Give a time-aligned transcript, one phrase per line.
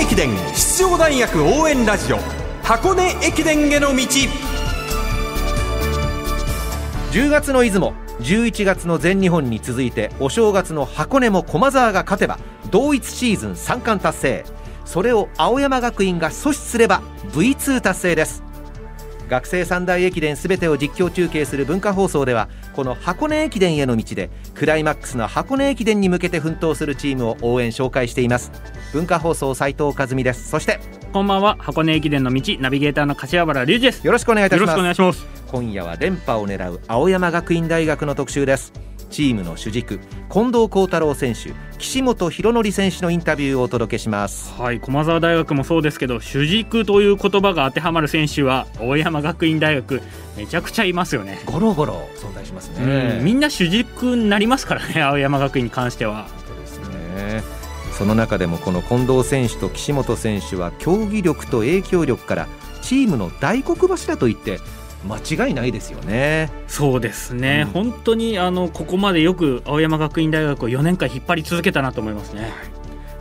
[0.00, 2.18] 根駅伝出場大学応援ラジオ
[2.62, 4.02] 箱根駅伝への道。
[7.12, 12.38] 10月の出雲11月の全日本に続いてお正月の箱根も駒澤が勝てば
[12.70, 14.44] 同一シーズン3冠達成。
[14.86, 18.42] それを青山学院が阻止すれば V2 達成です。
[19.28, 28.52] 学生三大駅伝すべてを実況中継する文化放送ではこの箱根駅伝への道でクライマックスの箱根駅伝に向けて奮闘するチームを応援紹介しています。
[28.92, 30.48] 文化放送斉藤和美です。
[30.48, 30.80] そして
[31.12, 31.56] こんばんは。
[31.58, 34.06] 箱根駅伝の道ナビゲーターの柏原隆二です。
[34.06, 35.40] よろしくお願いいたしよろしくお願ますいします。
[35.50, 39.98] 今夜は連覇を狙う青山学院大学の特集ですチームの主軸
[40.32, 44.52] 近藤幸太郎選手岸本博則選手のインタビューをお届けします。
[44.54, 50.00] はい駒澤大学もそうですけど主軸という言葉が当てはまる選手は青山学院大学
[50.36, 51.40] めちゃくちゃいますよね。
[51.46, 56.28] ゴロゴロ存在しますうんみんな主軸になりますからね青山学院に関しては。
[56.46, 57.42] そうですね。
[57.92, 62.48] その中でもこの近藤選手と岸本選手は競技力と影響力から
[62.82, 64.58] チームの大黒柱といって
[65.04, 66.50] 間違いないですよね。
[66.66, 67.72] そうですね、うん。
[67.72, 72.52] 本当にあのここまでよく青山学院大学を4年間引っ張り続けたなと思いますね。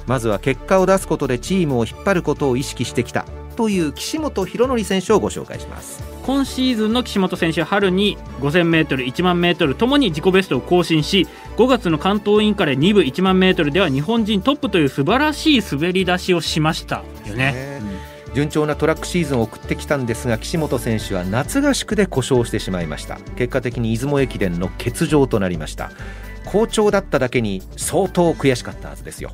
[0.05, 6.03] まずは結果を出すことでチームを引っ張ることを意識してきたという岸本博則選手をご紹介します。
[6.25, 17.88] 今シーズンの岸本選手は春に 5000m、1万 m ともに自己ベストを更新し5月の関東インカレ2部1万 m では日本人トップという素晴らしい滑り出しをしましたよね。
[18.33, 23.17] 順調なトラックシーズンを送ってきたんですが岸本選手は夏合宿で故障してしまいました。
[23.35, 25.91] 結果的に出雲駅伝の欠場となりました。
[26.45, 29.31] 好調だっただけに相当悔しかったはずですよ。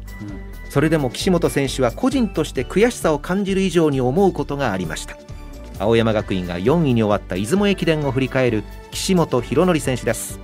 [0.69, 5.17] それでも岸本選手は個人として悔しさを感じる以上に思うことがありました。
[5.79, 10.39] 青山学院が4位に終わった出雲駅伝を振り返る岸本博則選手です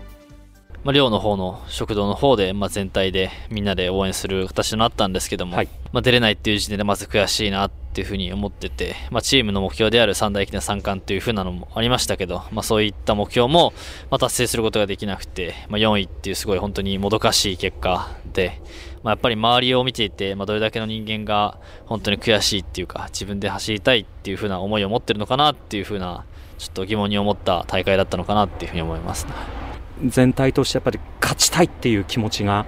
[0.83, 13.73] まあ、寮の方の食堂の方で、まあ、全体でみんなで応援する形になったんですけども、はいまあ、出れないっていう時点でまず悔しいなっていうふうに思ってて、まあ、チームの目標である三大駅伝三冠っていうふうなのもありましたけど、まあ、そういった目標も、
[14.09, 18.59] まあ、達成することができなくて、まあ、4位っていうすごい本当にもどかしい結果で、
[19.03, 26.25] まあ、やっぱり周りを見ていて、まあ、どれだけの人間が本当に悔しいっていうか自分で走りたいっていうふうな思いを持ってるのかなっていうふうな
[26.57, 29.60] ちょっと疑問に思った大会だったのかなっていうふうに思いますね。
[30.05, 32.65] 全体としてやっぱり勝ちたいっていう気持ちが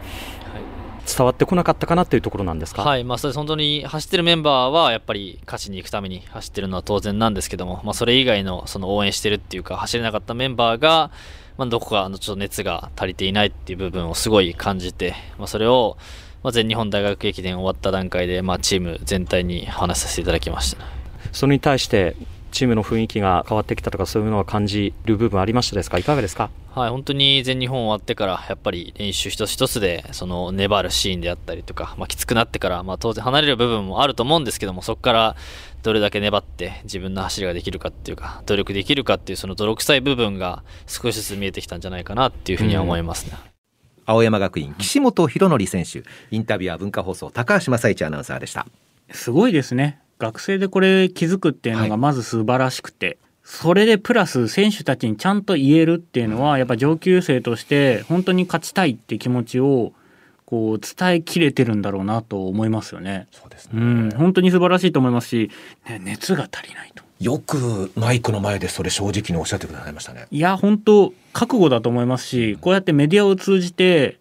[1.06, 11.12] 伝わってこなかったかなっていうところなんですか、はい、まあ、それ本当に走ってるメンバーはやっぱり勝ちに行くために走ってるのは当然なんですけども、まあ、それ以外のその応援してるっていうか走れなかったメンバーが、
[11.58, 15.98] まあ、どこかあのちょっと熱が足りていないっていう部分をすごい感じて、まあ、それを、
[16.42, 20.86] まあ、全日本大学駅伝終わった段階で、まあ、チーム全体に話させていただきました。
[21.32, 22.16] それに対して
[22.54, 25.98] チームの雰囲気が変わってきたとかそういうのは感じる部分ありましたですか？
[25.98, 26.50] いかがですか？
[26.74, 35.36] はい、本当に全日本終わってから、やっぱり練習一つ一つで、その粘るシーンであったりとか、まあ、きつくなってから、まあ、当然離れる部分もあると思うんですけども、そこから
[35.84, 43.38] どれだけ粘って自分の走りができるかっていうか、努力できるかっていう、その泥臭い部分が少しずつ見えてきたんじゃないかなっていうふうには思いますね。
[44.06, 46.04] 青山学院岸本博則選手。
[46.32, 48.66] インタビュアー文化放送高橋正一アナウンサーでした。
[49.12, 59.92] すごいですね学生でこれ気づくっていうのがまず素晴らしくて、それでプラス選手たちにちゃんと言えるっていうのはやっぱ上級生として本当に勝ちたいって気持ちを
[60.46, 63.28] こう伝えきれてるんだろうなと思いますよね。
[63.32, 65.52] そうですうん、本当に素晴らしいと思いますし、
[65.90, 67.04] ね、熱が足りないと。
[67.20, 70.28] よくマイクの前でそれ正直におっしゃってくださいましたね。
[70.30, 74.18] いや本当覚悟だと思いますしこうやってメディアを通じて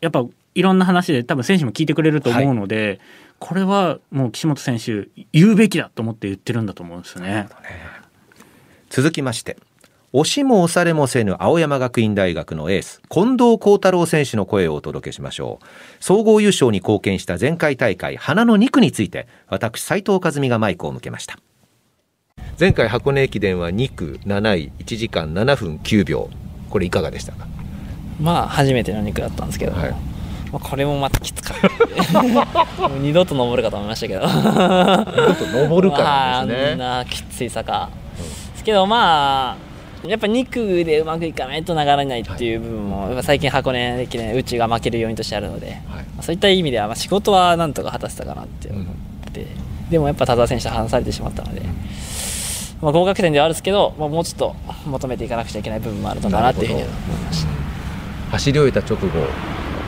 [0.00, 0.24] やっぱ
[0.54, 2.98] いろんな話で多分選手も聞いてくれると思うので、
[3.38, 7.48] これはもう岸本選手言うべきだと思って言ってるんだと思うんですよね。
[8.88, 9.56] 続きまして
[10.12, 15.66] 押しも押されもせぬ青山学院大学のエース近藤幸太郎選手の声をお届けしましょう。
[16.00, 21.38] 総合優勝に貢献した前回大会花の2区について私斉藤和美がマイクを向けました。
[22.58, 26.30] 前回箱根駅伝は2区7位1時間7分9秒。
[26.70, 27.46] これいかがでしたか？
[28.18, 29.94] まあ初めての肉だったんですけど、はい
[30.56, 32.88] まあ、これもまたきつかった。
[33.00, 34.20] 二度と登るかと思いましたけど。
[34.20, 37.90] ちょっと登るかまあらですね、あんなきつい坂、
[38.52, 39.56] ですけどま
[40.04, 45.76] あやっぱ2区でうまくいかないと流れないっていう部分も、やっぱ最近箱根駅伝うちが負ける要因としてあるので、はい。
[45.76, 48.84] まあそういった意味ではまあ仕事はなんとか果たせたかなって思っ
[49.32, 49.46] て、
[49.90, 51.60] でもやっぱ田澤選手と離されてしまったので、
[52.80, 54.56] まあ、合格点ではあるんですけど、まあ、もうちょっと
[54.86, 57.50] 求めていかなくちゃいけない部分もあるのかなっていうふうには思いました。
[58.30, 59.08] 走り終えた直後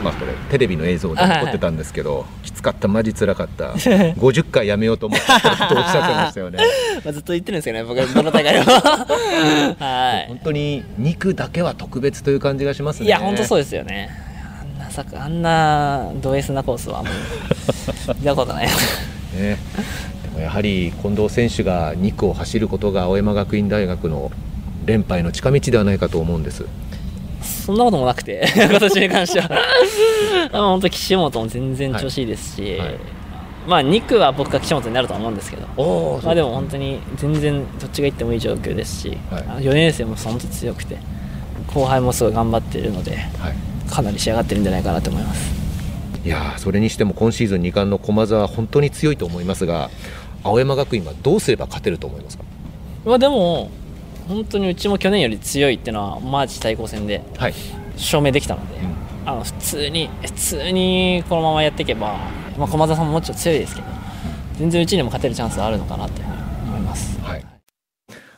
[0.03, 3.73] まあこれテレビの映像で残ってたんですけど、きつかったマジ辛かった
[4.17, 6.59] 50回やめようと思ったとおっしゃってましたよね
[7.03, 8.65] まあずっと言ってるんですけどね、僕 はどの大会でも。
[8.71, 13.01] は本当に肉だけは特別という感じがしますい。
[13.01, 14.09] ねいや、本当そうですよね。
[14.61, 18.67] あんな坂、あんなド S なコースはもう、見たことない。
[18.67, 18.71] ね、
[20.23, 24.31] でもやはり近藤選手が2区を走ることが青山学院大学の
[24.85, 26.65] 連覇への近道ではないかと思うんです。
[27.65, 29.49] そんなこともなくて、 今年に関しては。
[30.51, 32.79] あの本当、岸本も全然調子いいですし、はい。
[32.79, 32.95] はい
[33.67, 39.43] まあ、2区は僕が岸本になるとは思うんですけど、おまあ、でも本当に全然どっちが行ってもいい状況ですし、はい。
[39.47, 40.97] あの4年生も本当に強くて、
[41.67, 45.53] 後輩もすごい頑張っているので、はい、かなり仕上がってるんじゃないかなと思います。
[46.25, 49.89] いやーそれにしても今シーズン2冠の駒澤本当に強いと思いますが
[50.43, 52.43] 青山学院はどうすれば勝てると思いますか？
[53.05, 53.69] まあ、でも、
[54.29, 57.53] 本当にうちも去年より強いっていうのは、マーチ対抗戦ではい、
[57.97, 58.83] 証明できたので、う
[59.25, 59.29] ん。
[59.29, 62.15] あの普通に、普通にこのままやっていけば、
[62.57, 63.87] まあ、駒澤さんももちろん強いですけど、
[64.59, 66.37] 全然うちにも勝てるチャンスはあるのかなというふうに
[66.69, 67.19] 思います。
[67.21, 67.45] はい、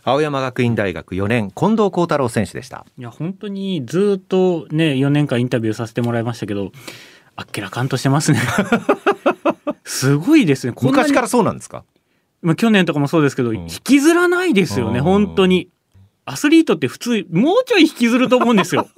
[0.03, 2.85] 青山学院大学4年近藤幸太郎選手でした。
[2.97, 6.71] いや本当にずっとね4年間インタビューさせてもらいましたけど
[7.35, 8.39] あっけらかんとしてますね。
[9.83, 10.73] すごいですね。
[10.81, 11.83] 昔からそうなんですか？
[12.41, 13.55] まあ、去年とかもそうですけど、ん。
[13.55, 15.03] 引きずらないですよねうん。
[15.05, 15.69] 本当に
[16.25, 18.89] アスリートって普通もうちょい引きずると思うんですよ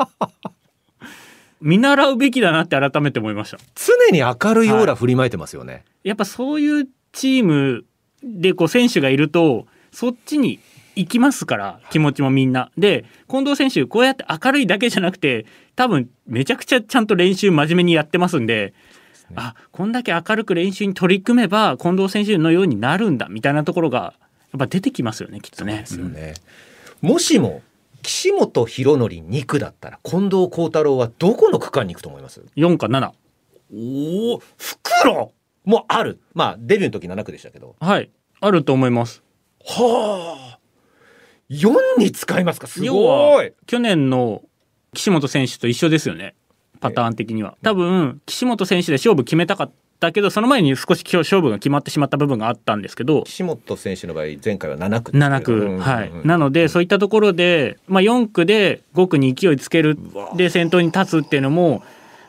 [1.61, 7.85] 見習うべきだなって改めて思いました常に明るいオーラ振りまいてますよね、やっぱそういうチーム
[8.23, 10.59] でこう選手がいるとそっちに
[10.95, 12.71] 行きますから気持ちもみんな。
[12.77, 15.45] で近藤選手こうやって明るいだけじゃなくて
[15.75, 18.73] 多分めちゃくちゃちゃんと練習真面目にやってますんで。
[19.35, 24.13] あこんだけ明るく練習に取り組めば近藤選手のようになるんだみたいなところが
[24.51, 25.77] やっぱ出てきますよねきっとね。
[25.79, 26.35] ですよね、
[27.03, 27.61] もしも
[28.01, 33.11] 岸本博則2区だったら近藤幸太郎はどこの区間に行くと思います？4か7
[33.73, 35.33] おお袋！
[35.65, 36.21] もある。
[36.33, 37.75] まあデビューの時7区でしたけど。
[37.79, 38.09] はい。
[38.39, 39.21] あると思います。
[39.65, 40.59] はあ。
[41.49, 42.67] 4に使いますか？
[42.67, 44.41] す要ごはい去年の
[44.93, 46.35] 岸本選手と一緒ですよね。
[46.79, 47.57] パターン的には。
[47.61, 49.71] 多分岸本選手で勝負決めたかっ
[50.03, 55.35] たけどその前に少し今日勝負が決まってしまった部分があったんですけど岸本選手の場合前回は7区ですけど。
[55.35, 59.97] 7区、うんはいうんなのでそういったところで、まあ、4区で5区に勢いつける
[60.35, 61.83] で先頭に立つっていうのも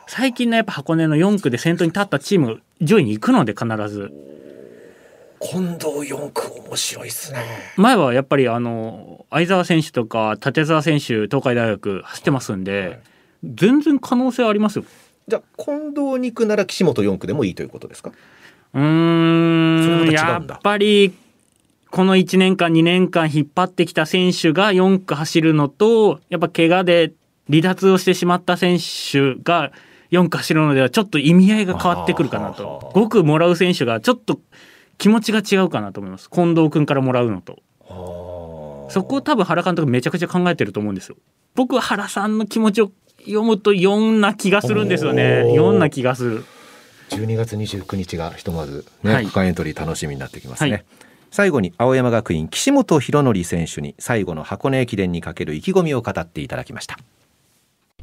[0.07, 4.11] 最近のやっぱ箱根の4区で先頭に立ったチーム上位に行くので必ず。
[5.41, 7.39] 近藤4区面白いっすね。
[7.77, 12.99] 前はやっぱりあの相澤選手とか立澤選手東海大学走ってますんで、
[13.43, 14.85] 全然可能性ありますよ
[15.27, 18.11] じゃあ近藤2区なら岸本4区でもいいということですか？
[18.73, 21.13] うんやっぱり
[21.89, 27.13] この1年間2年間引っ張ってきた選手が4区走るのとやっぱ怪我で
[27.49, 29.71] 離脱をしてしまった選手が
[30.11, 32.67] 4区走るのではちょっと意味合いが変わってくるかなと。
[32.67, 34.39] はあ5区もらう選手がちょっと
[34.97, 36.29] 気持ちが違うかなと思います。
[36.29, 37.59] 近藤君からもらうのと。
[38.89, 41.15] そこを多分原監督めちゃくちゃ考えてると思うんですよ。
[41.55, 42.91] 僕は原さんの気持ちを
[43.25, 45.43] 読むと4な気がするんですよね。
[45.45, 45.53] おー。
[45.55, 46.45] 4な気がする。
[47.09, 49.25] 12月29日がひとまずね、はい。
[49.27, 50.85] 区間エントリー楽しみになってきますね、はい。
[51.31, 56.97] 最後に青山学院岸本博則選手に最後の箱根駅伝にかける意気込みを語っていただきました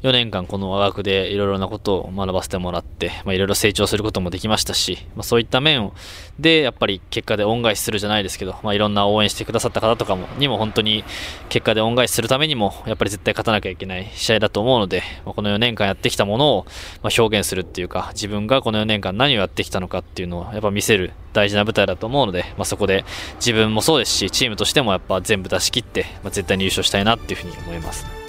[0.03, 5.93] 4年間この和学でいろいろなことを学ばせてもらって、まあ、いろいろ成長することもできましたし、まあ、そういった面を
[6.39, 11.05] でやっぱり結果で恩返しするじゃないですけど、まあ、いろんな応援してくださった方とかもにも本当に
[11.47, 16.65] 結果で恩返しするためにもやっぱり絶対勝たなきゃいけない試合だと思うので、まあ、この4年間やってきたものを
[17.01, 28.22] ま表現するっていうか自分がこの4年間何をやってきたのかっていうのをやっぱ見せる大事な舞台だと思うので、まあ、そこで自分もそうですしチームとしてもやっぱ全部出し切って、まあ、絶対に優勝したいなっていうふうに思います。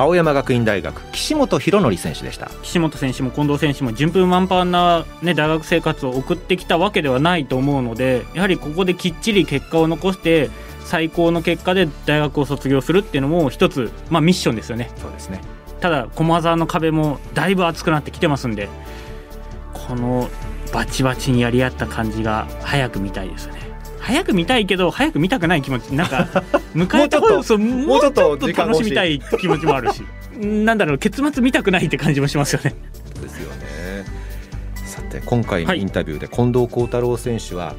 [0.00, 2.50] 青山学院大学岸本博則選手でした。
[2.62, 10.50] 岸本選手も近藤選手も順風満帆な、ね、大学生活を送ってきたわけではないと思うのでやはりここできっちり結果を残して
[10.84, 14.90] 最高の結果で大学を卒業するっていうのも一つ、まあ、ミッションですよね。
[14.96, 15.40] そうですね。
[15.80, 18.68] ただ駒澤の壁もだいぶ厚くなってきてますんで
[19.72, 20.28] この
[20.72, 23.59] バチバチにやり合った感じが早く見たいですよね
[24.00, 26.26] 早く見たいけど早く見たくない気持ちなんか
[26.74, 30.02] 迎えたもうちょっともうちょっと楽しみたい気持ちもあるし。
[30.40, 32.74] なんだろう結末見たくないって感じもしますよね。
[33.20, 34.04] ですよね。
[34.74, 37.74] さて今回のインタビューで近藤幸太郎選手は、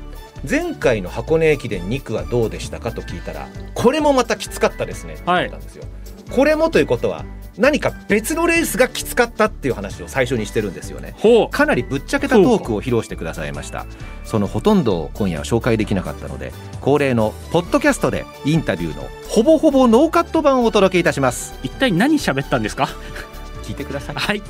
[0.47, 5.13] 前回の箱根駅伝2区はどうでしたかと聞いたらこれもまたきつかったですね。
[5.13, 5.83] って言ったんですよ、
[6.29, 7.25] これもということは
[7.57, 11.15] 何か別のレースがきつかったっていう話を最初にしてるんですよね。
[11.51, 13.85] かなりぶっちゃけたトークを披露してくださいました。
[14.23, 21.53] そのほとんどを今夜は紹介できなかったので恒例のポッドキャストでインタビューのほぼほぼノーカット版をお届けいたします。
[21.63, 22.89] 一体何喋ったんですか？
[23.63, 24.15] 聞いてください。
[24.15, 24.41] はい